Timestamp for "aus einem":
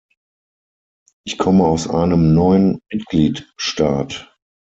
1.67-2.33